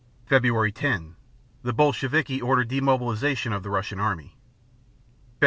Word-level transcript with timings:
Feb. 0.27 0.73
10 0.73 1.15
The 1.61 1.73
Bolsheviki 1.73 2.41
order 2.41 2.63
demobilization 2.63 3.53
of 3.53 3.61
the 3.61 3.69
Russian 3.69 3.99
army. 3.99 4.35
Feb. 4.35 5.27